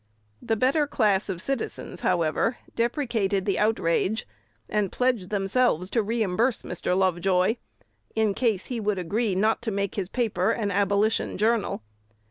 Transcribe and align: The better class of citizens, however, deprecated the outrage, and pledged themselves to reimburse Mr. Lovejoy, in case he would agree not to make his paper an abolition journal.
The 0.41 0.55
better 0.55 0.87
class 0.87 1.29
of 1.29 1.43
citizens, 1.43 1.99
however, 1.99 2.57
deprecated 2.73 3.45
the 3.45 3.59
outrage, 3.59 4.27
and 4.67 4.91
pledged 4.91 5.29
themselves 5.29 5.91
to 5.91 6.01
reimburse 6.01 6.63
Mr. 6.63 6.97
Lovejoy, 6.97 7.57
in 8.15 8.33
case 8.33 8.65
he 8.65 8.79
would 8.79 8.97
agree 8.97 9.35
not 9.35 9.61
to 9.61 9.69
make 9.69 9.93
his 9.93 10.09
paper 10.09 10.49
an 10.49 10.71
abolition 10.71 11.37
journal. 11.37 11.83